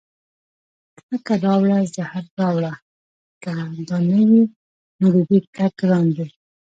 [1.09, 2.73] کرکه راوړه زهر راوړه
[3.43, 3.49] که
[3.89, 4.41] دا نه وي،
[4.99, 6.27] نو د دې تګ ګران دی